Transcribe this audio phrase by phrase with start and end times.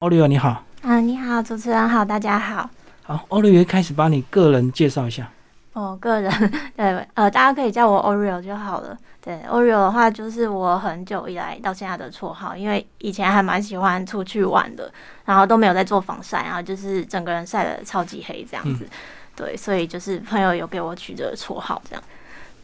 [0.00, 2.70] 奥利维你好，啊，你好，主持人好，大家好。
[3.02, 5.30] 好，奥利维开始把你个人介绍一下。
[5.74, 6.32] 我个人
[6.74, 8.96] 对，呃，大家可以叫我 Oreo 就好了。
[9.20, 14.90] 对，Oreo 的话就是我很久以来到现在的绰号，因为以前还蛮喜欢出去玩的，
[15.26, 18.88] 然后都没有在做防晒，然后就是整个人晒得超级黑这样子。
[19.36, 22.02] 对，所以就是朋友有给我取这个绰号，这样，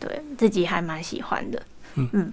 [0.00, 1.62] 对自己还蛮喜欢的。
[1.96, 2.32] 嗯嗯。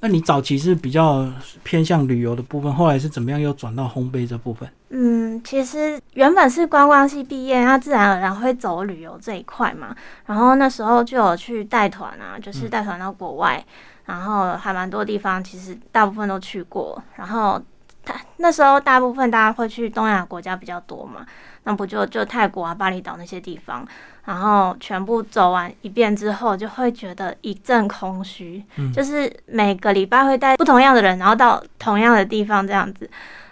[0.00, 1.26] 那你早期是比较
[1.62, 4.68] 偏向旅游的部分，后来是怎么样又转到烘焙这部分？
[4.90, 9.96] 嗯，其实原本是观光系毕业，那自然而然会走旅游这一块嘛。
[10.26, 13.64] 然后那时候就有去带团啊，就是带团到国外，
[14.04, 17.02] 然后还蛮多地方，其实大部分都去过。
[17.16, 17.60] 然后
[18.04, 21.26] 他那时候大部分大家会去东亚国家比较多嘛，
[21.64, 23.84] 那不就就泰国啊、巴厘岛那些地方。
[24.26, 28.62] 然后全部走完一遍之后，就会觉得一阵空虚。
[28.76, 33.08] 嗯，就是每个礼拜会带不同样的人，然后到同样的地方这样子，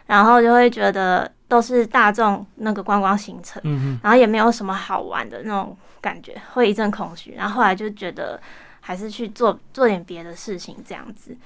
[0.07, 7.35] 然后就会觉得都是大众那个观光行程，嗯然后也没有什么好玩的那种感觉，会一阵空虚。
[7.37, 8.41] 然后后来就觉得
[8.81, 11.37] 还是去做做点别的事情这样子。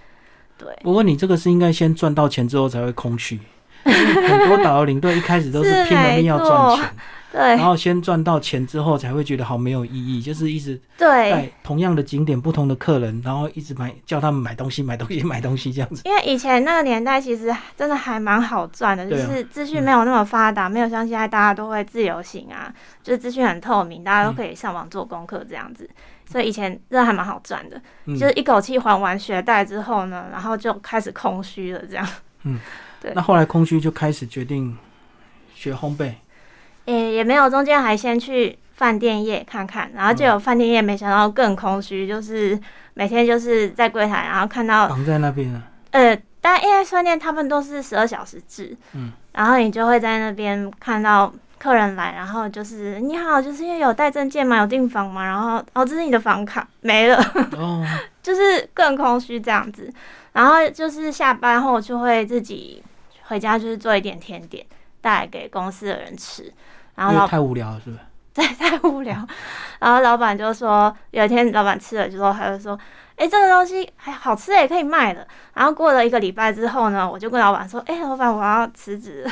[0.57, 0.75] 对。
[0.83, 3.39] 不过你这个是应该先赚到钱之后才会空虚，
[3.85, 6.91] 很多导游领队一开始都是拼了命要赚钱。
[7.31, 16.01] 对，然后先赚到钱之后，才会觉得好没有意义，就是一直对同样的景点，不同的客人，然后一直买叫他们买东西，买东西，买东西这样子。
[16.07, 25.89] 因为以前那个年代其实真的还蛮好赚的，就是资讯没有那么发达，没有像现在大家都会自由行啊，就是资讯很透明，大家都可以上网做功课这样子，
[26.25, 27.79] 所以以前真的还蛮好赚的。
[28.07, 32.09] 就是一口气还完学贷之后呢，然后就开始空虚了这样。
[32.45, 32.59] 嗯，
[33.03, 33.13] 对。
[33.15, 34.75] 那后来空虚就开始决定
[35.55, 36.15] 学烘焙。
[36.95, 42.59] 也也没有，中间还先去饭店业看看，然后就有饭店业，没想到更空虚，就是
[42.95, 45.63] 每天就是在柜台，然后看到绑在那边啊。
[45.91, 54.59] 呃，但因为饭店他们都是十二小时制，嗯，然后你就会在那边看到客人来，然后就是你好，就是因为有带证件吗？
[54.59, 55.25] 有订房吗？
[55.25, 57.17] 然后哦，这是你的房卡没了，
[57.57, 57.85] 哦，
[58.23, 59.93] 就是更空虚这样子。
[60.33, 62.83] 然后就是下班后就会自己
[63.25, 64.65] 回家，就是做一点甜点
[65.01, 66.53] 带给公司的人吃。
[67.07, 68.03] 然后太无聊了，是不是？
[68.35, 69.27] 对，太无聊。
[69.81, 72.79] 然后老板就说，有一天老板吃了之后，他就说
[73.17, 79.29] ：“哎，这个东西还好吃，也可以卖的。”然后过了一个礼拜之后呢，我就跟老板说：“哎，老板，我要辞职，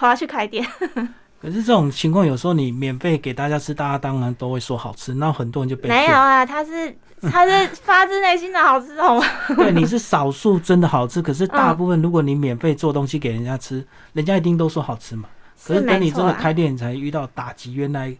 [0.00, 0.64] 我要去开店。
[1.42, 6.96] ”可是这种情况，有时候你免费给大家吃，大家当然都会说好吃，那很多人就被没有啊，他是
[7.30, 9.24] 他是发自内心的好吃，好吗？
[9.56, 15.28] 对，你是少数真的好吃，可是大部分如果你免费做东西给人家吃，人家一定都说好吃嘛。
[15.66, 17.72] 可是等你真的开店，才遇到打击。
[17.72, 18.16] 原来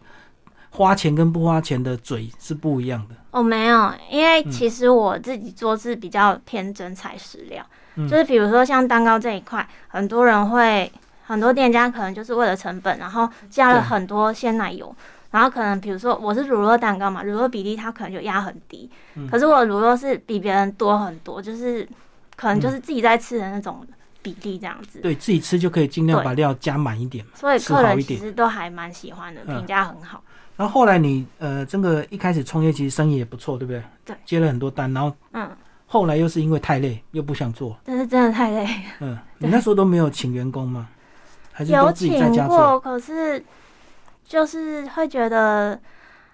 [0.71, 3.15] 花钱跟不花钱的嘴是不一样的。
[3.31, 7.65] 哦，没有，因为其实我自己做是比较偏真材实料。
[8.07, 10.91] 就是比如说像蛋糕这一块，很多人会，
[11.25, 14.95] 很多店家可能就是为了成本，然后加了很多鲜奶油，
[15.31, 18.89] 然后可能比如说我是乳酪蛋糕嘛，乳酪比例它可能就压很低。
[19.29, 21.87] 可是我乳酪是比别人多很多，就是
[22.35, 23.85] 可能就是自己在吃的那种。
[24.21, 30.21] 比例这样子，对自己吃就可以尽量把料加满一点嘛，所以客人其实都还蛮喜欢的，评价很好。
[30.57, 33.81] 然后后来你呃，这个一开始创业其实生意也不错，对不对？
[34.03, 35.49] 对，接了很多单，然后嗯，
[35.85, 37.77] 后来又是因为太累，又不想做。
[37.85, 38.67] 但是真的太累。
[38.99, 40.89] 嗯， 你那时候都没有请员工吗？
[41.53, 42.11] 还是有请
[42.47, 43.41] 过，可是
[44.25, 45.79] 就是会觉得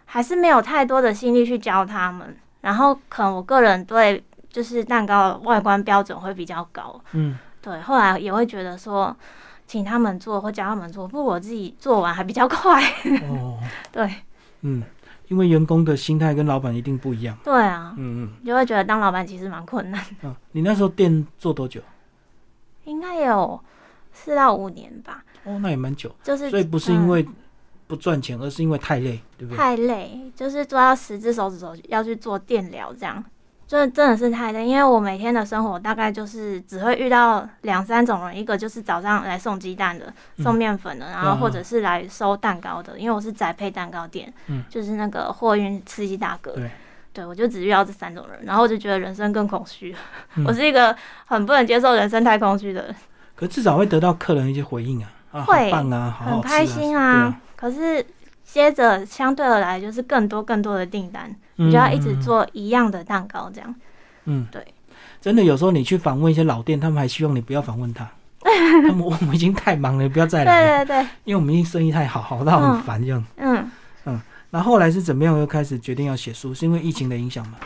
[0.05, 2.35] 还是没有太多的心力去教他们。
[2.61, 7.37] 然后可能我个人对就是蛋糕外观标准会比较高，嗯。
[7.65, 9.15] 对，后来也会觉得说，
[9.65, 12.79] 请他们做或教他们做，不如我自己做完还比较快。
[13.23, 13.57] 哦，
[13.91, 14.07] 对，
[14.61, 14.83] 嗯，
[15.29, 17.35] 因为员工的心态跟老板一定不一样。
[17.43, 19.99] 对啊，嗯嗯，就会觉得当老板其实蛮困难。
[20.21, 21.81] 嗯，你那时候店做多久？
[22.83, 23.59] 应该有
[24.13, 25.23] 四到五年吧。
[25.43, 26.15] 哦，那也蛮久。
[26.21, 27.27] 就是，所以不是因为
[27.87, 29.57] 不赚钱，而是因为太累，对不对？
[29.57, 33.23] 太累，就是做到十只手指头要去做电疗这样。
[33.67, 44.31] 真真的是太累，因为我每天的生活大概就是只会遇到两三种人，一个就是早上来送鸡蛋的、送面粉的，然后或者是来收蛋糕的，因为我是宅配蛋糕店，
[44.69, 46.51] 就是那个货运司机大哥。
[46.51, 46.69] 对，
[47.11, 49.95] 对我就只遇到这三种人，然后我就觉得人生更空虚。
[50.45, 50.95] 我是一个
[51.25, 52.95] 很不能接受人生太空虚的人。
[53.35, 57.35] 可至少会得到客人一些回应啊，啊，会棒啊，很开心啊。
[57.55, 58.05] 可是。
[58.45, 63.75] 接着相对而来就是更多更多的订单，你就要一直做一样的蛋糕，这样。
[64.25, 64.65] 嗯，对。
[65.19, 68.09] 真的有时候你去访问一些老店，他们还希望你不要访问他，
[68.41, 70.85] 他们我们已经太忙了，不要再来。
[70.85, 71.09] 对对对。
[71.25, 73.21] 因为我们已经生意太好，好到很烦这样。
[73.37, 73.69] 嗯
[74.05, 74.21] 嗯。
[74.51, 76.53] 那后来是怎么样又开始决定要写书？
[76.53, 77.57] 是因为疫情的影响吗？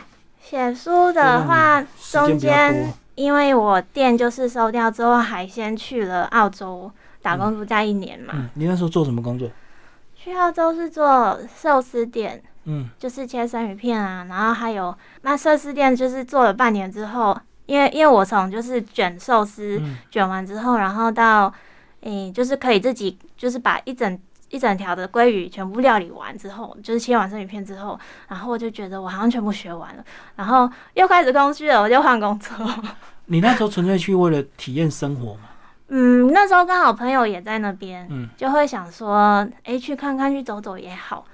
[0.42, 1.80] 写书的话，
[2.10, 6.90] 中间因为我店就是收掉之后，还先去了澳洲。
[7.22, 8.32] 打工度假一年嘛。
[8.34, 9.46] 嗯，你那时候做什么工作？
[10.22, 17.34] 去澳洲是做寿司店，嗯，就是切生鱼片啊，然后还有那寿司店就是做了半年之后，
[17.64, 21.50] 因为因为我从就是卷寿司、嗯卷完之后，然后到
[22.02, 24.18] 诶、就是可以自己就是把一整
[24.50, 30.04] 一整条的鲑鱼全部料理完之后，就是切完生鱼片之后，然后我就觉得我好像全部学完了，
[30.36, 32.54] 然后又开始空虚了，我就换工作。
[33.24, 35.48] 你那时候纯粹去为了体验生活嘛？
[35.92, 41.26] 嗯，那时候刚好朋友也在那边，嗯就会想说，哎、去看看，去走走也好。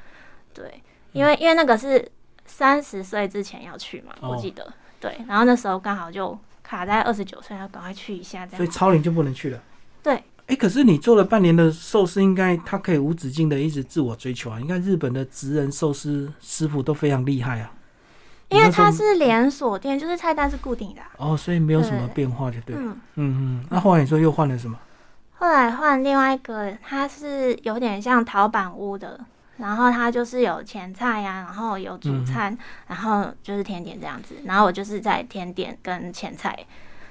[0.55, 0.83] 对，
[1.13, 2.11] 因为、因为那个是
[2.47, 4.73] 三十岁之前要去嘛，哦我记得。
[4.99, 8.57] 对，然后那时候刚好就卡在二十九岁，要赶快去一下这样。
[8.57, 9.63] 所以超龄就不能去了。
[10.03, 14.59] 对，哎、可是你做了半年的寿司，应该他可以无止境的一直自我追求啊！
[14.59, 17.71] 你看日本的职人寿司师傅都非常厉害啊。
[18.49, 22.77] 因为它是连锁店，就是菜单是固定的啊、哦，所以没有什么变化，就对。
[22.77, 24.79] 嗯嗯，嗯，那后来你说又换了什么？
[25.39, 29.21] 后来换另外一个，它是有点像陶板屋的，
[29.59, 32.57] 然后它就是有前菜呀、然后有主餐，
[32.87, 34.37] 然后就是甜点这样子。
[34.45, 36.59] 然后我就是在甜点跟前菜，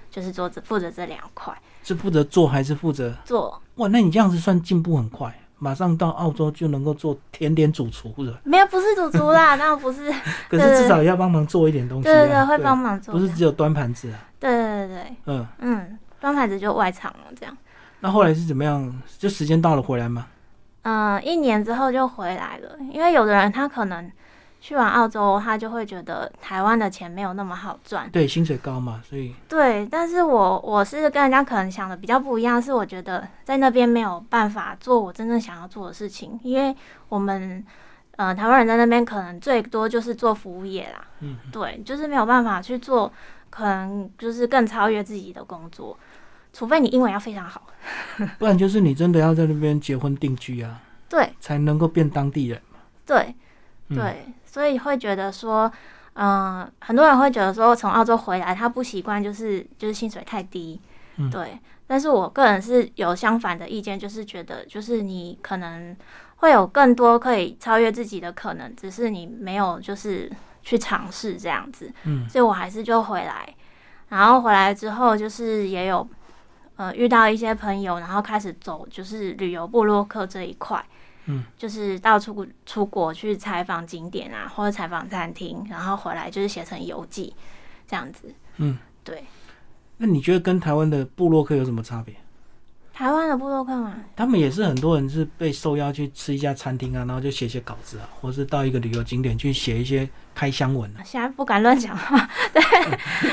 [0.09, 3.15] 就是做这负责这两块是负责做还是负责？
[3.25, 3.61] 做。
[3.75, 8.39] 哇，那你这样子算进步很快，马上到澳洲就能够做甜点主厨了。
[8.43, 10.11] 没有，不是主厨啦， 那不是，
[10.49, 12.11] 可是至少也要帮忙做一点东西、啊。
[12.11, 13.13] 对对对，会帮忙做。
[13.13, 14.19] 不是只有端盘子啊。
[14.39, 17.57] 对对对对，嗯，嗯，端盘子就外场了这样。
[18.01, 19.01] 那后来是怎么样？
[19.17, 20.27] 就时间到了回来吗？
[20.83, 24.11] 嗯，一年之后就回来了，因为有的人他可能
[24.65, 28.09] 去完澳洲，他就会觉得台湾的钱没有那么好赚。
[28.09, 36.75] 对，薪水高嘛，所以对，但是我我是跟人家可能想的比较不一样，是我觉得在那边没有办法做我真正想要做的事情，因为
[37.09, 37.63] 我们
[38.15, 43.13] 呃台湾人在那边可能最多就是做服务业啦，嗯，对，就是没有办法去做，
[43.51, 45.95] 可能就是更超越自己的工作，
[46.51, 47.67] 除非你英文要非常好，
[48.39, 52.79] 不然就是你真的要在那边结婚定居啊， 对才能够变当地人嘛。
[53.05, 53.35] 对
[53.89, 55.71] 嗯、，对，所以会觉得说。
[56.17, 60.79] 嗯，很多人会觉得说从澳洲回来，他不习惯，就是就是薪水太低，
[61.17, 61.59] 嗯对。
[61.87, 65.93] 但是我个人是有相反的意见，就是觉得就是你可能
[66.37, 71.91] 会有更多可以超越自己的可能，只是你没有就是去尝试这样子。
[72.05, 73.53] 嗯所以我还是就回来，
[74.07, 76.07] 然后回来之后就是也有
[76.77, 80.81] 呃遇到一些朋友，然后开始走就是旅游部落客这一块。
[81.25, 87.33] 嗯，就是到出出国去采访景点啊，或者采访餐厅，然后回来就是写成游记
[87.87, 88.33] 这样子。
[88.57, 89.23] 嗯，对。
[89.97, 92.13] 那你觉得跟台湾的部落客有什么差别？
[92.95, 101.03] 台湾的部落客嘛，他们也是很多人是被受邀去吃一家餐厅啊，然后就写写稿子啊，或是到一个旅游景点去写一些开箱文啊。
[101.03, 102.17] 现在不敢乱讲话，
[102.53, 102.61] 对，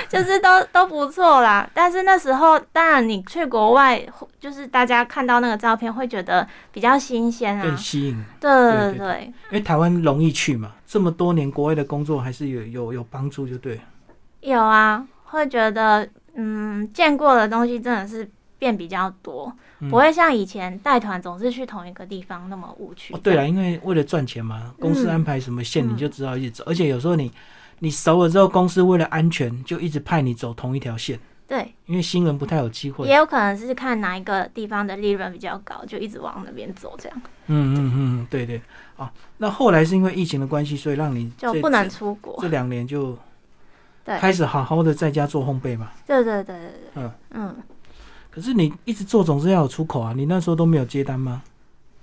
[0.09, 1.71] 就是都都不错啦。
[1.73, 4.05] 但是那时候，当然你去国外，
[4.41, 7.77] 就是大家看到那个照片会觉得比较新鲜啊更。
[7.77, 13.81] 吸引，对对对对对，因为台湾容易去嘛，这么多年国外的工作还是有有有帮助，就对。
[14.41, 18.29] 有啊，会觉得嗯，见过的东西真的是
[18.63, 19.91] 变比较多，嗯。
[19.91, 23.13] 不会像以前带团总是去同一个地方那么无趣。
[23.13, 25.11] 哦，对了，因为为了赚钱嘛，公司嗯。
[25.11, 25.91] 安排什么线嗯。
[25.93, 27.33] 你就知道一直走，而且有时候你
[27.81, 31.19] 你熟了之后，公司为了安全就一直派你走同一条线，
[31.49, 33.05] 对，因为新人不太有机会。
[33.09, 37.21] 也有可能是看哪一个地方的利润比较高，就一直往那边走，这样。
[37.49, 38.63] 嗯嗯嗯嗯，对对。
[38.97, 42.39] 哦，那后来是因为疫情的关系，所以让你就不能出国。
[42.41, 42.47] 这。
[42.47, 43.19] 两年就
[44.05, 44.17] 对。
[44.19, 45.91] 开始好好的在家做烘焙嘛。
[46.07, 47.11] 对对对对对，嗯。
[47.31, 47.57] 嗯，
[48.35, 51.43] 可是你一直做总是要有出口啊，你那时候都没有接单吗？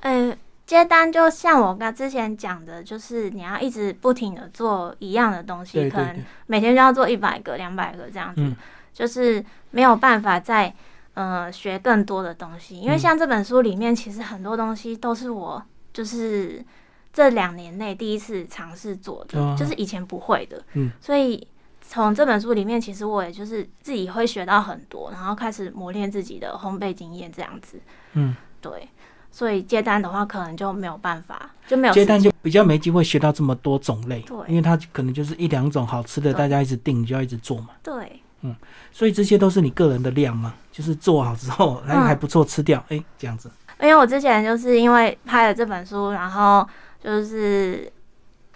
[0.01, 0.33] 呃，
[0.65, 8.55] 接单就像我刚之前讲的，就是你要一直不停的做一样的东西，可能每天就要做一百个、两百个这样子，嗯
[8.93, 10.73] 就是没有办法再
[11.15, 12.79] 呃学更多的东西。
[12.79, 16.63] 因为嗯像这本书里面，其实很多东西都是我就是
[17.11, 20.61] 这两年内第一次尝试做的，哦就是以前不会的。
[20.73, 21.47] 嗯，所以
[21.91, 27.79] 从这本书里面，其实我也就是自己会学到很多，然后开始磨练自己的烘焙经验这样子。
[28.13, 28.87] 嗯，对。
[29.31, 37.69] 所以接单的话，可能就没有办法，就没有接单就比较没机会学到这么多种类，对因为它可能就是一两种好吃的，大家一直订，你就要一直做嘛。
[37.81, 38.55] 对嗯
[38.91, 43.49] 所以这些都是你个人的量嘛，就是做好之后还嗯还不错，吃掉，哎、这样子。
[43.81, 46.67] 因为我之前就是因为拍了这本书，然后
[47.03, 47.91] 就是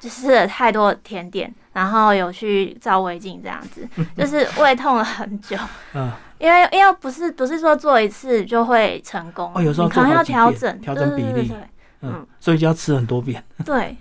[0.03, 5.55] 就吃了太多甜点，然后有去照胃镜这样子， 就是胃痛了很久。
[5.93, 11.49] 嗯，因为因为不是不是说做一次就会成功，哦有时候可能要调整调整比例。
[11.53, 11.63] 嗯
[12.05, 13.95] 嗯，所以就要吃很多遍， 对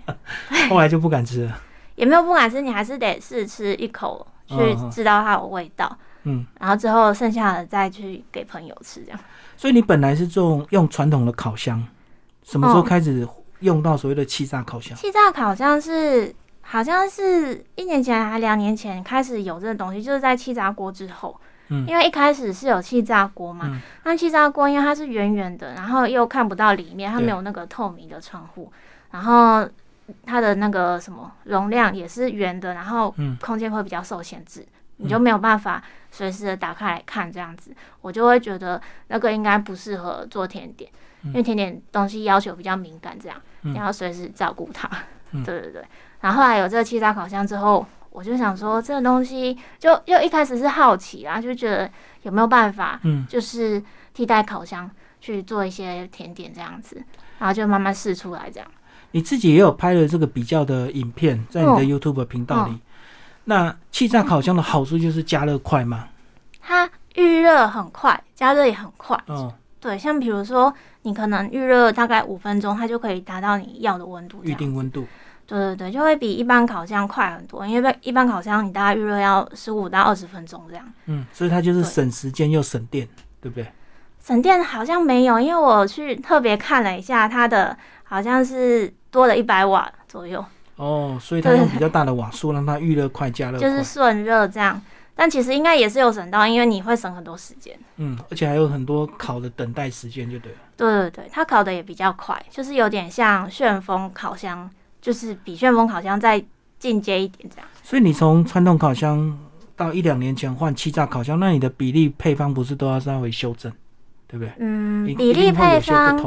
[0.49, 1.57] 对，后来就不敢吃了。
[1.95, 4.55] 也没有不敢吃，你还是得试吃一口去
[4.91, 9.17] 知道它有味道，嗯，然后之后剩下的再去给朋友吃这样。
[9.55, 11.81] 所以你本来是做用传统的烤箱，
[12.43, 13.25] 什么时候开始
[13.63, 14.95] 用到所谓的气炸烤箱？
[14.95, 21.39] 气炸烤箱是好像是一年前还两年前开始有这个东西，就是在气炸锅之后。
[21.69, 28.69] 嗯，因为一开始是有气炸锅嘛，那气炸锅因为它是圆圆的，然后又看不到里面，它没有那个透明的窗户，
[29.11, 29.65] 然后
[30.25, 34.65] 它的那个什么容量也是圆的，然后空间会比较受限制，
[34.97, 37.71] 你就没有办法随时的打开来看这样子，
[38.01, 40.89] 我就会觉得那个应该不适合做甜点，
[41.23, 44.89] 因为甜点东西要求比较敏感，这样你要随时照顾它。
[45.45, 45.83] 对对对，
[46.21, 47.85] 然后后来有这个气炸烤箱之后。
[48.13, 51.89] 我就想说，这个东西就又一开始是好奇啊，就觉得
[52.21, 53.81] 有没有办法，嗯，就是
[54.13, 54.87] 替代烤箱
[55.19, 57.03] 去做一些甜点这样子，
[57.39, 58.69] 然后就慢慢试出来这样。
[59.13, 62.79] 你自己也有拍了这个比较的影片在你的 YouTube 频道里。
[63.45, 66.07] 那气炸烤箱的好处就是加热快吗？
[66.61, 69.21] 它预热很快，加热也很快。
[69.27, 75.05] 嗯，对，像比如说你可能预热大概五分钟，它就可以达到你要的温度，预定温度。
[75.45, 80.85] 对对对，就会比一般烤箱快很多，因为一般烤箱你大概预热要十五到二十分钟这样。
[81.07, 83.05] 嗯，所以它就是省时间又省电，
[83.41, 83.67] 对不对？
[84.21, 90.43] 省电好像没有，因为我去特别看了一下，它的好像是多了一百瓦左右。
[90.75, 94.81] 哦，所以它用比较大的瓦数让它预热快，加热就是顺热这样。
[95.15, 97.77] 但其实应该也是有省到，因为你会省很多时间。
[97.97, 100.57] 嗯，而且还有很多烤的等待时间，就对了。
[100.75, 104.69] 对对对，它烤的也比较快，就是有点像旋风烤箱。
[104.99, 106.41] 就是比旋风烤箱再
[106.79, 107.67] 进阶一点，这样。
[107.83, 109.37] 所以你从传统烤箱
[109.75, 113.69] 到一两年前换气炸烤箱，那你的比例配方不是都要稍微修正，
[114.27, 114.53] 对不对？
[114.59, 116.17] 嗯，比例配方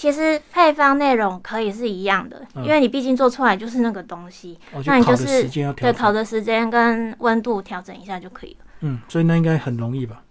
[0.00, 8.66] 其实配方内容可以是一样的，因为你毕竟做出来就是那个东西，那你就是对烤的时间跟温度调整一下就可以了。
[8.80, 10.22] 嗯，所以那应该很容易吧？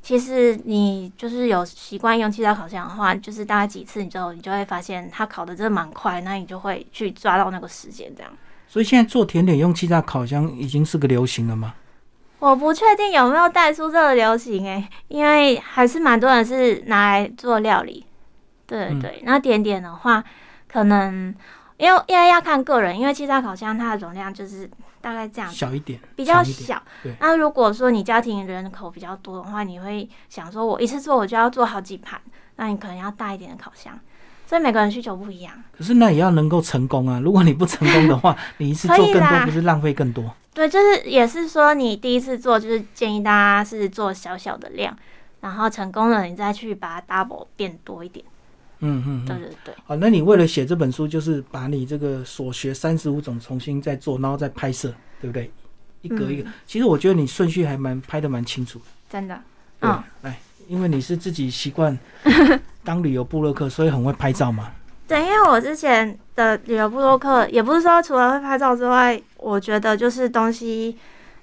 [0.00, 8.32] 其实你就是有习惯用气炸烤箱的话，就是大概几次你之后，你就会发现它烤的真的蛮快，那你就会去抓到那个时间这样。
[8.66, 11.74] 所以现在做甜点用气炸烤箱已经是个流行了吗？
[12.38, 18.06] 我不确定有没有带出这个流行诶，因为还是蛮多人是拿来做料理。
[18.68, 20.22] 对对，那点点的话，
[20.70, 21.34] 可能
[21.78, 24.70] 因为因为要看个人，因为气炸烤箱它的容量就是。
[25.00, 26.82] 大概这样，小一点，比较小。
[27.20, 32.20] 那如果说你家庭人口比较多的话，你会想说，我一次做我就要做好几盘，
[32.56, 33.96] 那你可能要大一点的烤箱。
[34.44, 35.52] 所以每个人需求不一样。
[35.70, 37.20] 可是那也要能够成功啊！
[37.22, 40.34] 如果你不成功的话， 你一次做更多，不是浪费更多？
[40.52, 44.94] 对，就是也是说，你第一次做，就是建议大家是做小小的量，
[45.42, 48.26] 然后成功了，你再去把它 double 变多一点。
[48.80, 49.74] 嗯嗯，对对对。
[49.84, 55.50] 好，那你为了写这本书，就是把你这个所学三十五种重新再做，然后再拍摄，对不对？
[56.02, 56.48] 一格一个。
[56.66, 58.84] 其实我觉得你顺序还蛮拍的蛮清楚的。
[59.10, 59.40] 真的。
[59.80, 60.02] 嗯。
[60.22, 61.98] 来，因为你是自己习惯
[62.84, 64.70] 当旅游部落客，所以很会拍照嘛。
[65.08, 70.96] 对，因为我之前的旅游部落客，也不是说除了会拍照之外，我觉得就是东西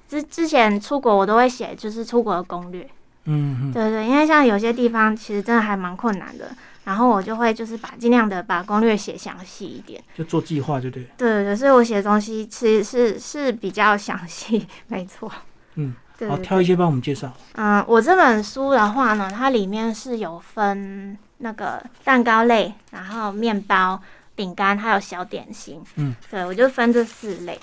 [0.08, 2.88] 之之前出国我都会写，就是出国的攻略。
[3.26, 3.72] 嗯嗯。
[3.72, 6.50] 对对，因为像有些地方其实真的还蛮困难的。
[6.86, 11.04] 然后我就会就是把尽量的把攻略写详细一点，就做计划就对。
[11.18, 15.32] 对对，所以我写的东西其实是是比较详细， 没错。
[15.74, 15.96] 嗯，
[16.30, 17.34] 好，挑一些帮我们介绍。
[17.56, 24.00] 嗯，我这本书的话呢，它里面是有分那个蛋糕类，然后面包、
[24.36, 25.82] 饼干，还有小点心。
[25.96, 27.60] 嗯，对我就分这四类。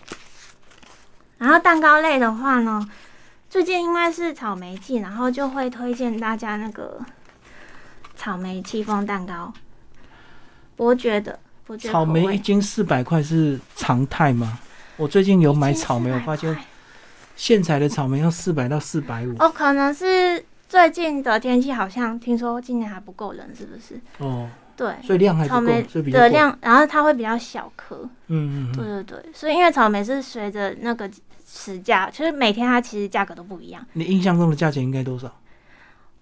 [1.38, 2.84] 然后蛋糕类的话呢，
[3.52, 6.98] 最近应该是草莓季，然后就会推荐大家那个。
[8.16, 9.52] 草莓戚风蛋糕，
[10.74, 14.58] 伯爵的伯爵草莓一斤四百块是常态吗？
[14.96, 16.56] 我最近有买草莓，我发现
[17.36, 19.34] 现采的草莓要四百到四百五。
[19.38, 24.00] 哦，可能是最近的天气好像听说今年还不够冷，是不是？
[24.18, 28.08] 哦，对，所以量还不够，所以比较量，然后它会比较小颗。
[28.28, 31.10] 嗯嗯，对对对，所以因为草莓是随着那个
[31.54, 33.84] 时价，其实每天它其实价格都不一样。
[33.92, 35.30] 你印象中的价钱应该多少？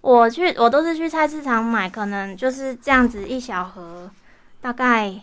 [0.01, 4.09] 我去，我都是去菜市场买，可能就是这样子一小盒，
[4.59, 5.13] 大概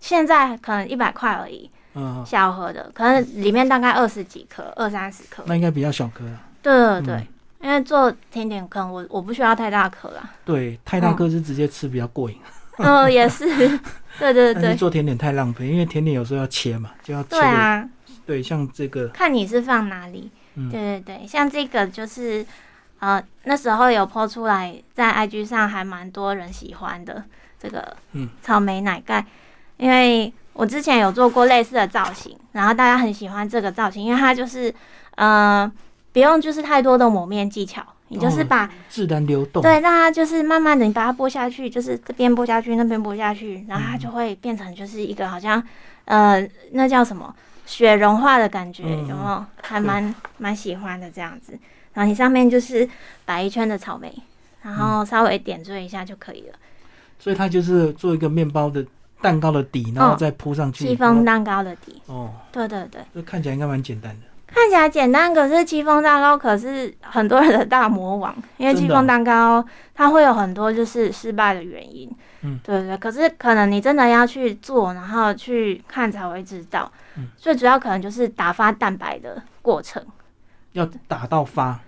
[0.00, 1.70] 现在可能一百块而已。
[1.94, 5.42] 嗯，小盒的，可能里面大概二十几颗，二三十颗。
[5.46, 6.24] 那应该比较小颗。
[6.60, 7.26] 对对对，
[7.62, 10.30] 因为做甜点，可能我我不需要太大颗啦。
[10.44, 12.36] 对，太大颗是直接吃比较过瘾。
[12.78, 13.46] 嗯，也是。
[14.18, 14.74] 对 对对。
[14.74, 17.28] 做甜点太浪费，因为甜点有时候要切嘛，就要切。
[17.30, 17.88] 对啊。
[18.26, 19.08] 对，像这个。
[19.08, 20.30] 看你是放哪里。
[20.70, 22.44] 对对对，像这个就是。
[22.98, 27.22] 呃，那时候有抛出来，在 IG 上还蛮多人喜欢的
[27.60, 29.22] 这个嗯草莓奶盖，
[29.76, 34.74] 因为我之前有做过类似的造型，然后大家很喜欢这个造型，因为它就是
[35.16, 35.70] 呃
[36.14, 45.62] 不用就是太多的抹面技巧，你就是把自然流动，对，让它就是慢慢的，你把它剥下去，就是这边剥下去，那边剥下去，然后它就会变成就是一个好像
[46.06, 47.32] 呃，那叫什么
[47.66, 49.44] 雪融化的感觉，有没有？
[49.62, 51.58] 还蛮蛮喜欢的这样子。
[51.92, 52.88] 然后你上面就是
[53.24, 54.14] 摆一圈的草莓，
[54.62, 56.54] 然后稍微点缀一下就可以了。
[57.18, 58.84] 所以它就是做一个面包的
[59.20, 62.00] 蛋糕的底，然后再铺上去戚风蛋糕的底。
[62.06, 64.26] 哦，对对对，这看起来应该蛮简单的。
[64.46, 72.10] 看起来简单，可是戚风蛋糕可是很多人的大魔王，因为戚风蛋糕它会有很多就是失败的原因。
[72.42, 72.96] 嗯，对对。
[72.96, 76.90] 可是可能你真的要去做，然后去看才会知道。
[77.16, 80.04] 嗯，最主要可能就是打发蛋白的过程，
[80.72, 81.80] 要打到发。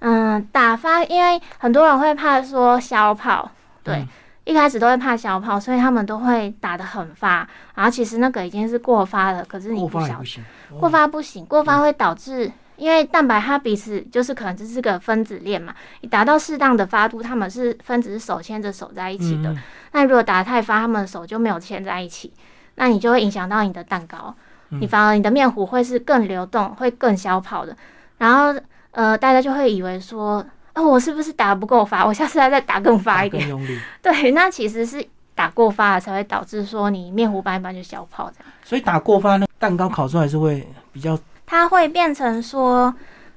[0.00, 3.50] 嗯，打发，因为很多人会怕说消泡，
[3.82, 4.06] 对。
[4.44, 10.44] 一开始都会怕消泡，所以他们都会打得很发，然后其实那个已经是过发了，可是你不小心，
[10.78, 19.56] 过发不行，过发会导致，因为蛋白它彼此就是可能只是个分子链嘛，你达到适当的发度，他们是分子是手牵着手在一起的，
[19.92, 22.30] 那如果打太发，他们的手就没有牵在一起，
[22.74, 24.34] 那你就会影响到你的蛋糕，
[24.68, 27.74] 你反而你的面糊会是更流动，会更消泡的，
[28.18, 28.60] 然后
[28.90, 30.44] 呃，大家就会以为说。
[30.74, 32.04] 哦，我是不是打不够发？
[32.04, 33.48] 我下次要再打更发一点。
[34.02, 38.52] 对，那其实是打过发了才会导致说你面糊拌一般就小泡这样。
[38.64, 41.16] 所以打过发呢，蛋糕烤出来是会比较。
[41.46, 42.92] 它会变成说，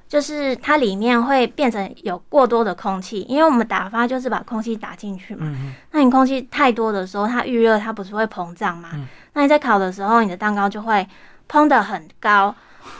[0.08, 5.46] 就是它里面会变成有过多的空气，因为我们打发就是把空气打进去嘛。
[5.46, 8.88] 嗯那你空气太多的时候，它预热它不是会膨胀嘛？
[8.94, 9.06] 嗯。
[9.34, 11.06] 那你在烤的时候，你的蛋糕就会
[11.48, 12.52] 膨的很高，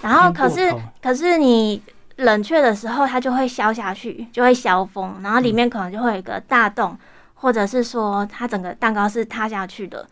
[0.02, 1.82] 然后可是可是你。
[2.18, 6.96] 冷却的时候，它就会消下去，就会消风，然后里面可能就会有一个大洞，
[7.34, 10.04] 或者是说它整个蛋糕是塌下去的，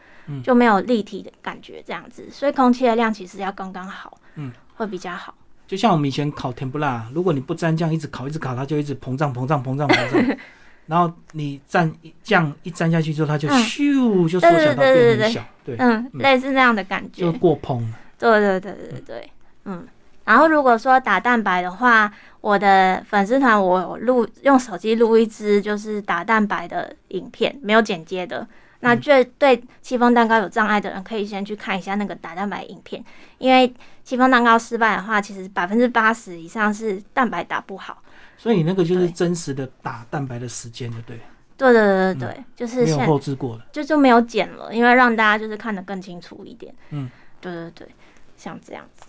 [0.42, 2.28] 就没有立体的感觉这样子。
[2.30, 5.34] 所以空气的量其实要刚刚好，嗯，会比较好。
[5.66, 10.36] 就像我们以前烤甜不辣，如果你不沾酱，一直烤一直烤，它就一直膨胀膨胀膨胀膨胀，
[10.86, 17.92] 然后你蘸酱一沾下去之后，它就咻就缩小到变很小，对，嗯，类似那样的感觉，就过蓬。
[18.16, 19.30] 对对对对对，
[19.64, 19.84] 嗯。
[20.26, 28.46] 然后如果说打蛋白的话，我的粉丝团我录用手机录一支就是打蛋白的影片，没有剪接的。
[28.80, 33.02] 那最对戚风蛋糕有障碍的人，可以先去看一下那个打蛋白影片，
[33.38, 33.72] 因为
[34.04, 38.02] 戚风蛋糕失败的话，其实百分之八十以上是蛋白打不好。
[38.36, 41.20] 所以你那个就是真实的打蛋白的时间，对不对？
[41.56, 46.72] 对对对对对，就是没有后置过了，就就没有剪了，因为让大家就是看得更清楚一点。
[46.90, 47.08] 嗯，
[47.40, 47.88] 对对对，
[48.36, 49.06] 像这样子。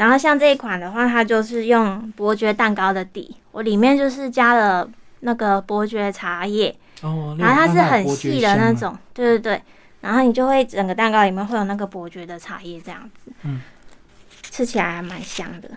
[0.00, 4.88] 然后像这一款的话，它就是用伯爵蛋糕的底，我里面就是加了
[5.20, 9.62] 那个伯爵茶叶，哦，然后它是很细的那种，对对对，
[10.00, 13.60] 然后你就会整个蛋糕里面会有那个伯爵的茶叶这样子，嗯，
[14.50, 15.68] 吃起来还蛮香的。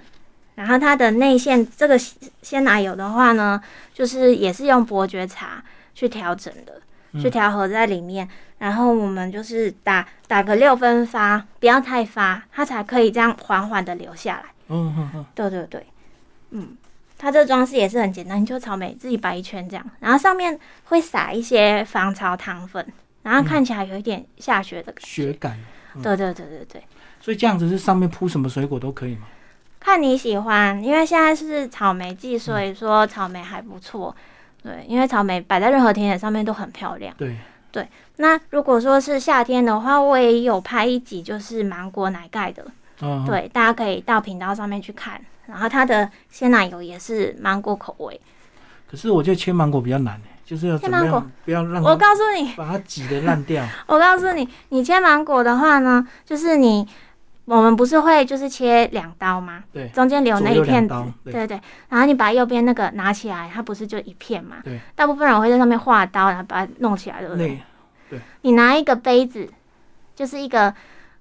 [0.56, 3.62] 然后它的内馅这个鲜奶油的话呢，
[3.94, 5.62] 就是也是用伯爵茶
[5.94, 6.82] 去调整的。
[7.22, 8.28] 去调和在里面，
[8.64, 14.46] 然后我们就是打打个六分发，不要太发，它才可以这样缓缓的流下来。
[14.70, 15.86] 嗯嗯嗯，对对对，
[16.52, 16.78] 嗯，
[17.18, 22.88] 它这装饰也是很简单，你就草莓自己摆一圈这样，然后上面会撒一些防潮糖粉，
[23.24, 25.60] 然后看起来有一点下雪的雪感。
[26.02, 26.84] 对对对对对，
[27.20, 29.28] 所以这样子是上面铺什么水果都可以吗？
[29.82, 34.16] 看你喜欢，因为现在是草莓季，所以说草莓还不错。
[34.64, 37.14] 对，因为草莓摆在任何甜点上面都很漂亮。
[37.18, 37.36] 对
[37.74, 42.64] 对，那如果说是夏天的话，我也有拍一集，就是芒果奶盖的。
[43.02, 45.20] 嗯，对，大家可以到频道上面去看。
[45.48, 48.22] 然后它的鲜奶油也是芒果口味。
[48.90, 53.66] 可是我觉得切芒果比较难就是要切芒果不要让我告诉你把它挤得烂掉。
[53.88, 56.88] 我告诉你，你切芒果的话呢，就是你。
[57.46, 59.66] 我们不是会就是切两刀吗？
[59.74, 61.60] 对，中间留那一片子，对对。
[61.90, 64.58] 然后你把右边那个拿起来，它不是就一片嘛？
[64.64, 64.80] 对。
[64.96, 67.60] 大部分人会在上面画刀，然后把它弄起来，对不对？
[68.10, 68.20] 对。
[68.44, 69.50] 你拿一个杯子，
[70.16, 70.74] 就是一个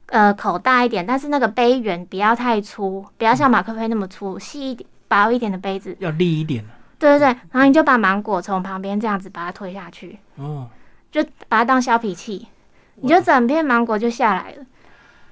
[0.06, 5.96] 呃口大一点，但是那个杯缘不要太粗，不要像马克杯那么粗，细一点、薄一点的杯子。
[5.98, 6.64] 要立一点。
[7.00, 7.26] 对对对。
[7.50, 10.68] 然后你就把芒果从旁边这样子把它推下去，哦，
[11.10, 12.46] 就把它当削皮器，
[12.94, 14.64] 你就整片芒果就下来了，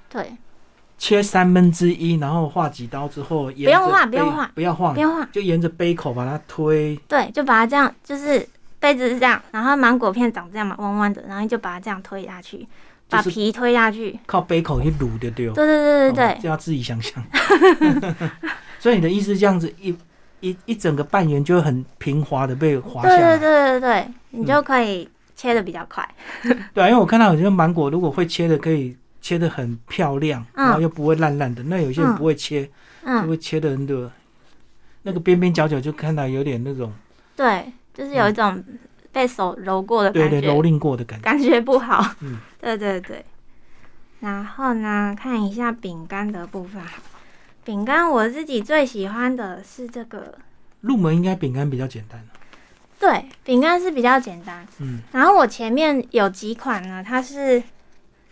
[0.09, 0.35] 对。
[1.01, 6.95] 切三分之一，然后画几刀之后，不用画，不用画，不要画，不用画，就沿着杯口把它推。
[7.07, 8.47] 对，就把它这样，就是
[8.79, 12.67] 杯子是这样，然后芒果片长这样嘛，弯弯的，然后就把它这样推下去，
[13.09, 17.23] 把皮推下去，靠杯口去卤的对对对对对对，就要自己想想。
[18.77, 19.97] 所以你的意思这样子一
[20.41, 23.39] 一一整个半圆就会很平滑的被滑下来。
[23.39, 26.07] 对对对对对，你就可以切的比较快。
[26.75, 28.95] 对啊，因为我看到有些芒果如果会切的可以。
[29.21, 31.63] 切的很漂亮，然后又不会烂烂的。
[31.63, 32.69] 那有些人不会切，
[33.05, 34.11] 就会切的人的
[35.03, 36.91] 那个边边角角就看到有点那种
[37.35, 38.63] 对，就是有一种
[39.11, 42.15] 被手揉过的感觉，对对，蹂躏过的感觉，感觉不好。
[42.21, 43.23] 嗯，对对对。
[44.21, 46.81] 然后呢，看一下饼干的部分。
[47.63, 50.35] 饼干我自己最喜欢的是这个。
[50.81, 52.23] 入门应该饼干比较简单。
[52.99, 54.65] 对，饼干是比较简单。
[54.79, 54.99] 嗯。
[55.11, 57.61] 然后我前面有几款呢，它是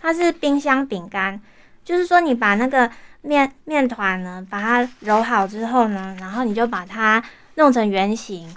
[0.01, 1.39] 它是冰箱饼干，
[1.83, 2.89] 就是说你把那个
[3.21, 7.23] 面面团呢，把它揉好之后呢，然后你就把它
[7.55, 8.53] 弄成圆形，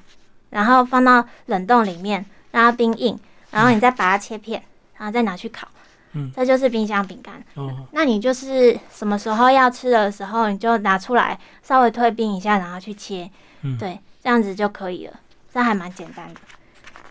[0.50, 3.18] 然后放到冷冻里面让它冰硬，
[3.50, 4.62] 然后你再把它切片，
[4.96, 5.68] 然后再拿去烤。
[6.14, 7.42] 嗯，这就是冰箱饼干。
[7.54, 13.30] 哦，那你就是什么时候要吃的时候，你就拿出来稍微退冰一下，然后去切。
[13.62, 15.14] 嗯，对，这样子就可以了。
[15.52, 16.40] 这还蛮简单的。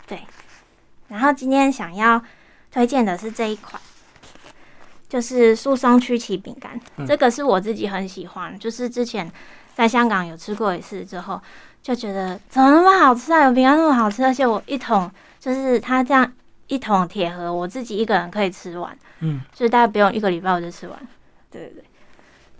[0.05, 0.21] 对，
[1.07, 2.21] 然后今天想要
[2.71, 3.81] 推荐的是这一款，
[5.11, 6.79] 就是酥松曲奇饼干。
[7.05, 9.29] 这个是我自己很喜欢，就是之前
[9.75, 11.41] 在香港有吃过一次之后，
[11.81, 13.43] 就觉得怎么那么好吃啊？
[13.43, 16.31] 有饼干那么好吃，而且我一桶就是它这样。
[16.67, 20.97] 一桶铁盒，我自己一个人可以吃完，嗯，所以大概不用一个礼拜我就吃完。
[21.51, 21.83] 对对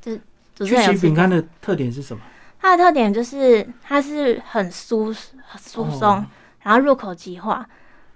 [0.02, 0.22] 对，
[0.54, 2.22] 就是曲奇饼干的特点是什么？
[2.60, 5.18] 它的特点就是它是很酥
[5.58, 6.26] 酥松，
[6.64, 7.66] 然后入口即化，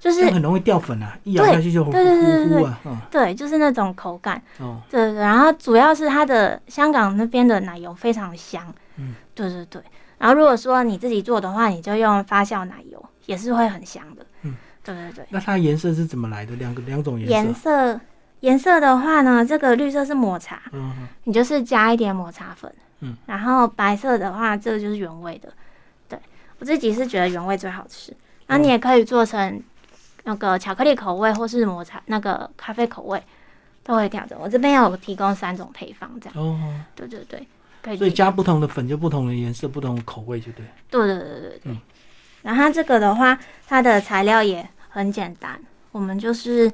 [0.06, 4.42] 就是很容易掉粉啊，一咬下去就对对对对对，对，就是那种口感。
[4.60, 9.82] 哦，对对，然后主要是它的香港那边的奶油非常香，嗯，对对对。
[10.18, 14.56] 然后如果说你自己做的话，你就用发酵奶油，也是会很香的，嗯。
[14.84, 16.56] 对对对，那它颜色是怎么来的？
[16.58, 17.34] 两个两种颜色。
[17.34, 18.02] 颜色
[18.42, 25.52] 颜色的话呢，这个绿色是抹茶，嗯，你就是加一点抹茶粉，嗯，然后白色的话，这个就是原味的。
[26.08, 26.20] 对
[26.60, 28.16] 我自己是觉得原味最好吃，
[28.46, 29.60] 那你也可以做成
[30.26, 33.24] 那个巧克力口味或是抹茶那个咖啡口味，
[33.82, 34.38] 都会调整。
[34.40, 36.38] 我这边有提供三种配方，这样。
[36.38, 36.60] 哦，
[36.94, 37.48] 对对对，
[37.82, 37.98] 可以。
[37.98, 40.66] 所以加不同的粉就不同的颜色，不同的口味，就对。
[40.92, 41.78] 对对对对对。
[42.44, 44.70] 然后这个的话，它的材料也。
[44.96, 45.60] 很简单，
[45.92, 46.72] 我们就是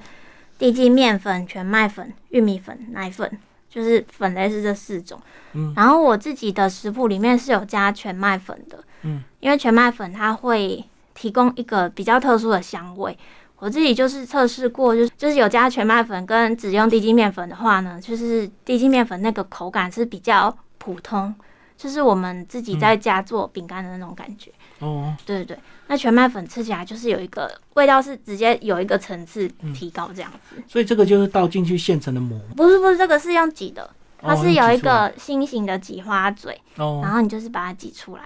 [0.60, 3.28] 低筋面粉、全麦粉、玉米粉、奶粉，
[3.68, 5.20] 就是粉类是这四种。
[5.54, 8.84] 嗯，然后我自己的食谱里面是有加全麦粉的。
[9.02, 10.86] 嗯，因为全麦粉它会
[11.16, 13.18] 提供一个比较特殊的香味。
[13.62, 21.32] 我自己就是测试过，就是就是有加全麦粉跟只用低筋面粉的话呢，就是低筋面粉那个口感是比较普通，
[21.78, 24.52] 就是我们自己在家做饼干的那种感觉。
[24.80, 30.56] 哦，对对对，那全麦粉吃起来就是有一个味道，是直接有一个层次提高这样子。
[30.68, 32.42] 所以这个就是倒进去现成的膜？
[32.58, 33.88] 不是不是，这个是用挤的，
[34.20, 38.24] 它是有一个心形的挤花嘴，然后你就是把它挤出来。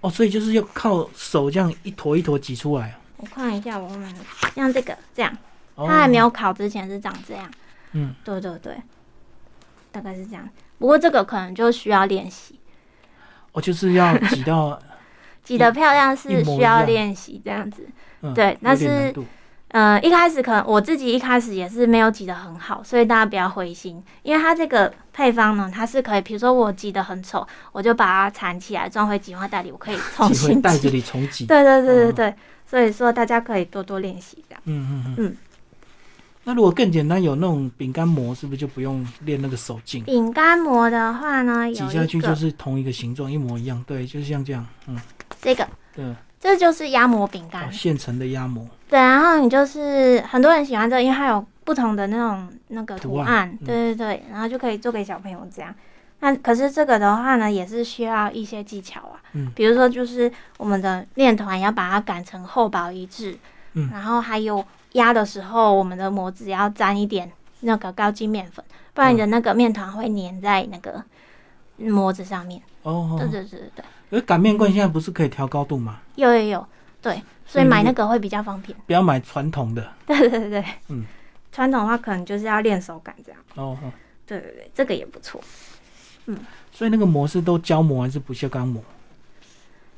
[0.00, 2.98] 哦，所以就是要靠手这样一坨一坨挤出来。
[3.16, 4.14] 我看一下，我们
[4.54, 5.36] 像这个这样，
[5.76, 7.50] 它还没有烤之前是长这样。
[7.92, 8.76] 嗯，对对对，
[9.90, 10.48] 大概是这样。
[10.78, 12.58] 不过这个可能就需要练习。
[13.52, 14.78] 我就是要挤到。
[15.46, 17.86] 挤得漂亮是需要练习这样子，
[18.34, 19.14] 对，但是，
[19.68, 31.46] 呃，一开始可能我自己一开始也是没有挤得很好，所以大家不要灰心，因为它这个配方呢，它是可以，比如说我挤得很丑，我就把它缠起来装回挤花袋里，我可以重新袋子里重挤。
[31.46, 32.34] 对对对对对，
[32.66, 34.62] 所以说大家可以多多练习这样。
[34.64, 35.36] 嗯嗯嗯。
[36.44, 40.04] 那如果更简单，有那种饼干模，是不是就不用练那个手劲？
[40.04, 43.82] 饼干模的话呢，挤下去就是同一个形状，一模一样。
[43.84, 44.64] 对，就是像这样。
[44.86, 44.96] 嗯，
[45.42, 48.64] 这个，对，这就是压模饼干，现成的压模。
[48.88, 53.58] 对，然后你就是很多人喜欢这个，因为它有不同的那种那个图案。
[53.64, 55.74] 对对对，然后就可以做给小朋友这样。
[56.20, 59.20] 那可是这个的话呢，也是需要一些技巧啊。
[59.32, 63.36] 嗯，比如说就是我们的面团要把它擀成厚薄一致。
[63.74, 64.64] 嗯，然后还有。
[64.92, 71.04] 压的时候，我们的模子要沾一点那个高筋面粉，不然你的那个面团会粘在那个
[71.76, 72.62] 模子上面。
[72.82, 73.84] 哦，对对对对对。
[74.08, 75.98] 而擀面棍现在不是可以调高度吗？
[76.14, 76.66] 有有有，
[77.02, 78.74] 对，所以买那个会比较方便。
[78.86, 79.92] 不要买传统的。
[80.06, 81.04] 对对对对，嗯，
[81.52, 83.38] 传统的话可能就是要练手感这样。
[83.56, 83.92] 哦哦，
[84.26, 85.38] 对对对，这个也不错。
[86.26, 86.38] 嗯，
[86.72, 88.82] 所以那个模是都胶膜还是不锈钢膜？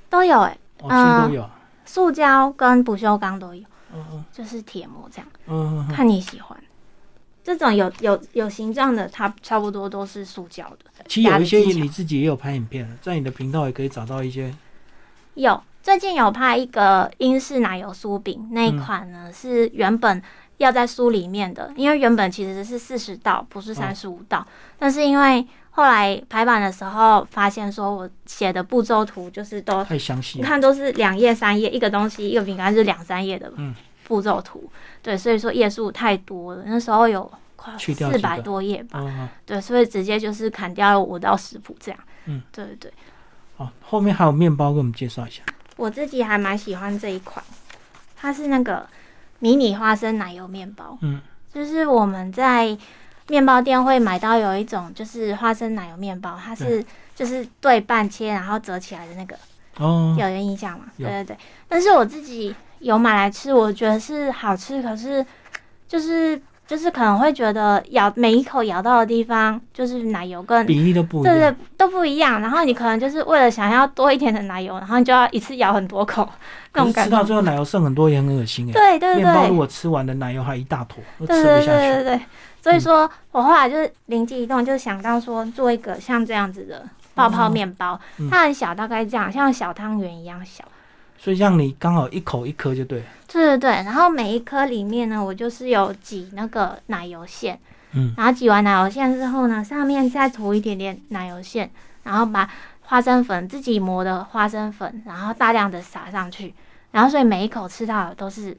[0.08, 1.50] 都有哎，哦，其实都有，
[1.84, 3.62] 塑胶跟不锈钢都有。
[3.94, 6.58] 嗯嗯就是铁模这样，嗯，看你喜欢。
[7.42, 11.04] 这种有有有形状的，它差不多都是塑胶的。
[11.06, 14.54] 其实有一些你自己也有拍影片在你的频道也可以找到一些。
[15.34, 20.22] 有最近有拍一个英式奶油酥饼，那一款呢是原本
[20.58, 24.46] 要在酥里面的，因为原本其实是四十道，不是三十五道，
[24.78, 25.46] 但是因为。
[25.78, 33.52] 后来排版的时候，发现说我写的步骤图就是都太详细，你看都是两页三页，一个东西一个饼干是两三页的
[34.02, 34.68] 步骤图，
[35.00, 42.92] 对，所以说页数太多了，那时候有快四百多页吧，对，所以直接就是砍掉了五到十谱这样，嗯，对对对。
[43.56, 45.44] 好，后面还有面包，给我们介绍一下。
[45.76, 47.44] 我自己还蛮喜欢这一款，
[48.16, 48.84] 它是那个
[49.38, 50.98] 迷你花生奶油面包。
[51.02, 51.20] 嗯，
[51.54, 52.76] 就是我们在
[53.28, 59.36] 面包店会买到有一种就是花生奶油面包，它是就是对半切然后折起来的那个。
[59.78, 60.86] 哦，有人印象吗？
[60.96, 61.36] 有对对对。
[61.68, 65.24] 但是我自己有买来吃，我觉得是好吃，可是
[65.86, 71.54] 就是就是可能会觉得咬每一口咬到的地方，就是奶油跟比例都不一对对。
[71.76, 72.40] 都不一样。
[72.40, 76.28] 然后你可能就是为了想要多一点的奶油，然后你就要一次咬很多口
[76.74, 77.10] 那种感觉。
[77.10, 78.72] 吃到最后奶油剩很多也很恶心哎。
[78.72, 79.56] 对对面包如对。
[79.58, 81.78] 果吃完的奶油还一大坨，都对对吃不下去。
[81.78, 82.20] 对对对，
[82.68, 88.28] 所以说我后来就是灵机一动，就想到说做一个像这样子的泡泡面包，嗯。
[88.28, 90.62] 它很小，大概这样，像小汤圆一样小。
[91.16, 93.04] 所以让你刚好一口一颗就对了。
[93.26, 97.58] 对对对，然后每一颗里面呢，我就是有挤那个奶油馅，
[97.92, 101.70] 嗯，然后挤完奶油馅之后呢，上面再涂一点点奶油馅，
[102.02, 102.48] 然后把
[102.82, 106.54] 花生粉自己磨的花生粉，然后大量的撒上去，
[106.90, 108.54] 然后所以每一口吃到的都是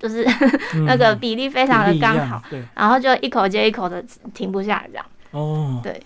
[0.00, 0.26] 就是
[0.74, 2.42] 嗯 那个比例非常的刚好，。
[2.50, 4.02] 对，然后就一口接一口的
[4.34, 5.06] 停不下来这样。
[5.30, 6.02] 哦，对，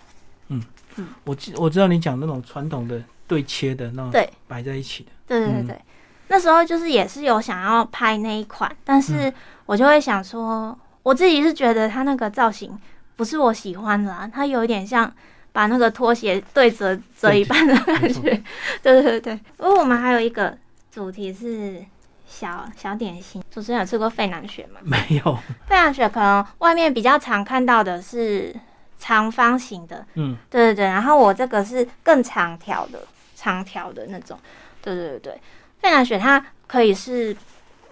[0.48, 0.61] 嗯。
[0.96, 1.09] 嗯。
[1.24, 5.11] 我记我知道你讲那种传统的对切的那种，对，摆在一起的。
[5.26, 5.66] 对对对嗯。
[5.68, 5.80] 对，
[6.28, 9.33] 那时候就是也是有想要拍那一款，但是
[9.66, 12.78] 我就会想说，我自己是觉得它那个造型
[13.16, 15.11] 不是我喜欢的、啊，它有一点像
[15.52, 18.42] 把那个拖鞋对折折一半的感觉。
[18.83, 20.57] 对 对对，因为我们还有一个
[20.90, 21.85] 主题是
[22.26, 24.80] 小小点心，主持人有吃过费南雪吗？
[24.82, 25.34] 没有，
[25.66, 28.54] 费南雪可能外面比较常看到的是
[28.98, 33.00] 长方形的，嗯，对对对，然后我这个是更长条的，
[33.37, 34.38] 长条的那种。
[34.82, 35.40] 对对对对，
[35.80, 37.34] 费南雪它可以是，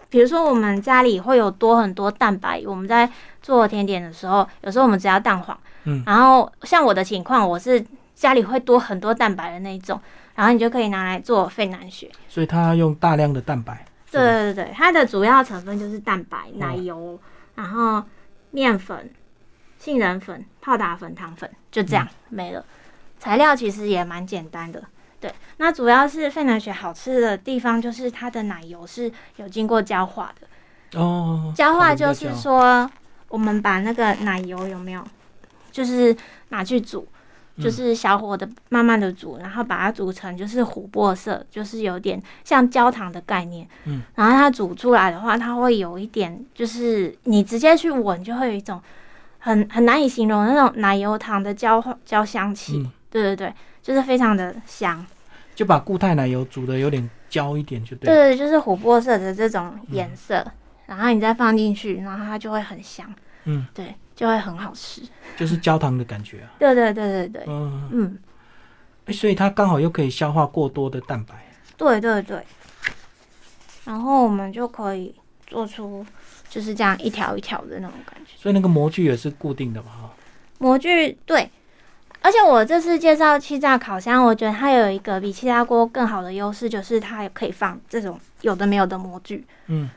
[0.09, 10.01] 比如说我们家里会有多很多蛋白，我们在做甜点的时候，有时候我们只要蛋黄，嗯然后像我的情况，我是家里会多很多蛋白的那一种，
[10.35, 12.11] 然后你就可以拿来做费南雪。
[12.29, 13.85] 所以它用大量的蛋白。
[14.21, 17.19] 对对对对，它的主要成分就是蛋白、哦奶油，
[17.55, 18.03] 然后
[18.51, 19.11] 面粉、
[19.79, 22.65] 杏仁粉、泡打粉、糖粉，就这样、嗯没了。
[23.19, 24.83] 材料其实也蛮简单的。
[25.21, 30.99] 对，那主要是费南雪好吃的地方就是它的奶油是有经过焦化的。
[30.99, 32.91] 哦，焦化就是，说，
[33.29, 35.07] 我们把那个奶油有没有，
[35.71, 36.15] 就是
[36.49, 37.22] 拿去煮，嗯
[37.59, 43.67] 就是小火的慢慢的煮，然后把它煮成就是琥珀色，就是有点像焦糖的概念。
[43.85, 48.81] 嗯，然后它煮出来的话，它会有一点，就是你直接去闻，就会有一种
[49.39, 52.79] 很很难以形容那种奶油糖的焦焦香气。
[52.79, 55.05] 嗯，对对对，就是非常的香。
[55.55, 58.17] 就把固态奶油煮的有点焦一点就对了。
[58.17, 60.43] 对，就是琥珀色的这种颜色，
[60.87, 63.15] 然后你再放进去，然后它就会很香。
[63.45, 65.03] 嗯，对，就会很好吃。
[65.37, 66.51] 就是焦糖的感觉啊。
[66.59, 68.19] 对对对对对，嗯，嗯，
[69.07, 71.35] 诶所以它刚好又可以消化过多的蛋白。
[71.77, 72.45] 对对对。
[73.85, 75.15] 然后我们就可以
[75.47, 76.07] 做出
[76.49, 78.33] 就是这样一条一条的那种感觉。
[78.37, 80.11] 所以那个模具也是固定的嘛，哈。
[80.59, 81.51] 模具对，
[82.21, 89.45] 而且我这次介绍气炸烤箱，我觉得它有一个比气炸锅更好的优势，就是它也可以放这种有的没有的模具。
[89.67, 89.91] 嗯，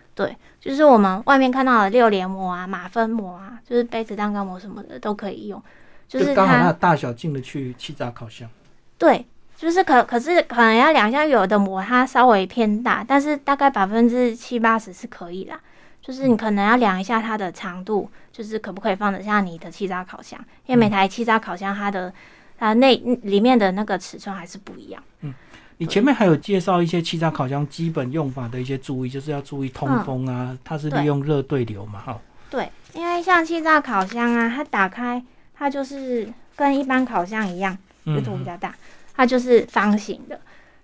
[0.59, 5.61] 就是我们外面看到的六连膜啊、马芬膜啊，就是杯子蛋糕膜什么的都可以用。
[6.07, 8.49] 就是刚好它它的大小进得去气炸烤箱。
[8.97, 9.25] 对，
[9.57, 15.59] 就是可可是可能要量一下，有的膜它稍微偏大，但是大概百分之七八十是可以啦。
[16.01, 22.13] 就是你可能要量一下它的长度，就是可不可以放得下你的气炸烤箱，因为每台气炸烤箱它的
[22.59, 25.03] 它内里面的那个尺寸还是不一样。
[25.77, 32.19] 你前面还有介绍一些气炸烤箱基本用法的一些注意，就是要注意通风啊，它是利用热对流嘛，哈。
[32.49, 35.21] 对，因为像气炸烤箱啊，它打开
[35.53, 38.73] 它就是跟一般烤箱一样，嗯就图比较大，
[39.13, 40.39] 它就是方形的，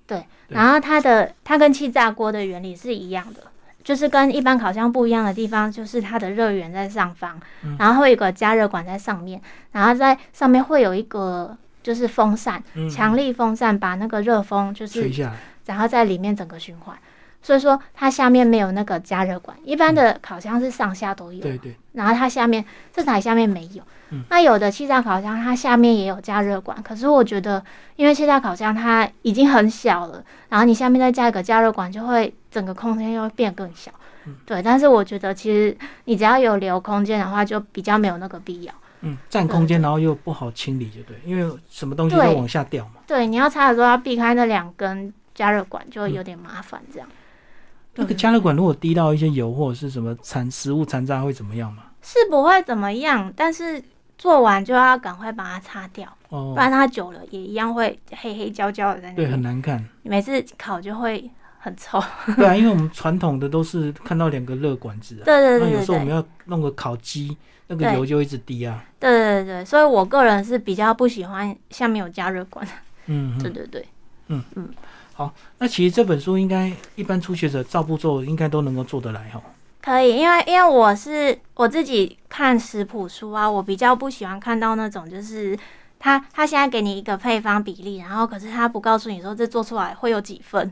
[0.05, 0.25] 对。
[0.49, 3.43] 然后它的它跟气炸锅的原理是一样的，
[3.85, 15.37] 就是跟一般烤箱不一样的地方，就是它的热源在上方，嗯然后会有一个加热管在上面，然后在上面会有一个就是风扇，嗯强力风扇把那个热风就是吹下来。
[15.65, 16.97] 然后在里面整个循环。
[17.43, 22.63] 所以说它下面没有那个加热管，一般的烤箱是上下都有，对对，然后它下面
[22.93, 23.81] 这台下面没有。
[24.11, 27.63] 嗯那有的气炸烤箱它下面也有加热管，可是我觉得
[27.95, 33.91] 因为气炸烤箱它已经很小了，然后你下面再加一个加热管，就会整个空间又会变更小。
[34.27, 38.73] 嗯对，但是我觉得其实你只要有留空间的话，就比较没有那个必要。
[39.01, 43.01] 嗯，占空间，然后又不好清理，就对，因为什么东西都往下掉嘛。
[43.07, 47.07] 对，你要擦的时候要避开那两根加热管，就会有点麻烦这样。
[47.95, 51.83] 那个加热管如果滴到一些油或者是什么残食物残渣会怎么样嘛？
[52.01, 53.83] 是不会怎么样，但是
[54.17, 59.41] 做完就要赶快把它擦掉，哦不，然它久了也一样会黑黑焦焦的在那对，很边。
[59.41, 59.85] 难看。
[60.03, 62.01] 每次烤就会很臭。
[62.37, 67.37] 对啊，因为我们传统的都是看到两个热管子啊，对对那对对对，有时候我们要弄个烤鸡，
[67.75, 68.83] 那个油就一直滴啊。
[68.99, 72.67] 对对对，所以我个人是比较不喜欢下面有加热管。
[73.07, 73.85] 嗯，对对对
[74.27, 74.69] 嗯嗯。
[75.13, 79.41] 好，那其实这本书应该一般初学者照步骤应该都能够做得来哈。
[79.81, 85.57] 可以，因为因为我是我自己看食谱书啊，我比较不喜欢看到那种就是
[85.99, 90.71] 他他现在给你一个配方比例，然后可是他不告诉你说这做出来会有几份，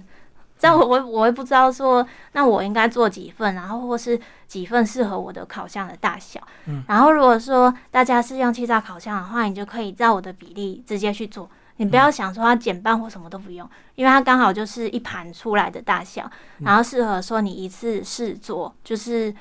[0.60, 6.40] 这样我我我会不知道说那我应该做几份，然后或是几份适合我的烤箱的大小。
[6.66, 11.50] 嗯，然后如果说大家是用气炸烤箱的话，你就可以照我的比例直接去做。
[11.78, 19.34] 你不要想说它减半或什么都不用，因为它刚好就是一盘出来的大小，然后适合说你一次试做，就是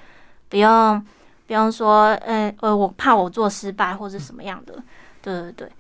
[0.48, 1.04] 不用
[1.48, 4.74] 不用说，呃呃，我怕我做失败或是什么样的，
[5.20, 5.72] 对对对，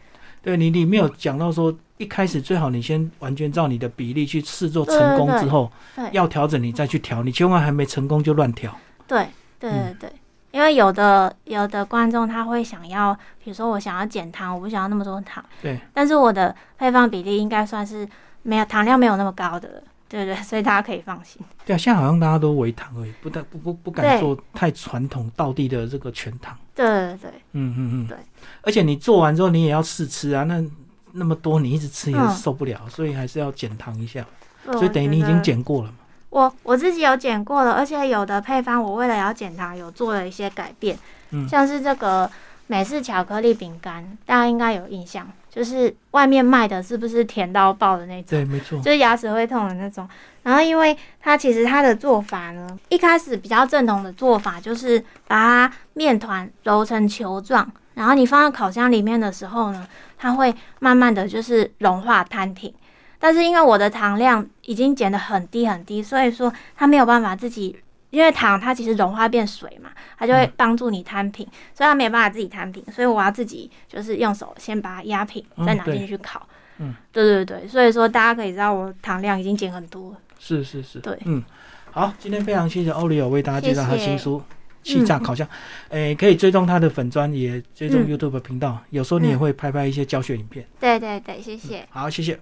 [0.42, 6.08] 对你里面有讲到说，一开始最好你先完全照你的比例去试做成功之后，对。
[6.12, 8.74] 要调整你再去调，你千万还没成功就乱调。
[9.06, 9.26] 对
[9.58, 9.96] 对嗯。
[9.98, 10.08] 对。
[10.08, 10.12] 对，
[10.50, 18.08] 因为有的有的观众他会想要，比如说我想要减糖，我不想要那么多糖，对，但是我的配方比例应该算是
[18.42, 21.42] 没有糖量没有那么高的，对对，所以大家可以放心。
[21.66, 26.56] 对啊，现在好像大家都微糖而已，不但不不不敢做太传统道地的这个全糖。
[26.74, 28.16] 对对对嗯嗯嗯，对。
[28.62, 30.64] 而且你做完之后你也要试吃啊，那
[31.12, 34.24] 那么多你一直吃也嗯是受不了，所以还是要减糖一下。
[34.64, 35.98] 所以等于你已经减过了嘛。
[36.30, 40.98] 我我自己有减过了，而且有的配方我为了要减糖，有做了一些改变，
[41.30, 42.30] 嗯像是这个
[42.68, 48.30] 美式巧克力饼干，大家应该有印象，就是外面卖的是不是甜到爆的那种？
[48.30, 48.78] 对，没错。
[48.80, 50.08] 就是牙齿会痛的那种。
[50.42, 55.36] 然后，因为它其实它的做法呢，一开始比较正统的做法就是把
[55.68, 62.72] 它面团揉成球状，然后你放到烤箱里面的时候呢，它会慢慢的就是融化摊平。
[63.18, 67.76] 但是因为我的糖量已经减得很低很低，所以说它没有办法自己，
[68.10, 76.46] 因为糖它其实融化变水嘛，它就会嗯帮助你摊平，所以它没有办法自己摊平，所以我要自己就是用手先把它压平，嗯再拿对进去烤。
[76.78, 80.18] 嗯，对对对，所以说大家可以知道我糖量已经减很多了。
[80.38, 81.42] 是是是，对嗯，
[81.90, 84.40] 好，今天非常谢谢欧里欧为大家介绍他谢谢新书
[84.88, 85.46] 《气炸烤箱》，
[85.88, 90.64] 诶、可以追踪他的粉砖，也追踪嗯 YouTube 频道，有时候你也嗯会拍拍一些教学影片。
[90.80, 91.86] 对对对，谢谢。
[91.90, 92.36] 好，谢谢。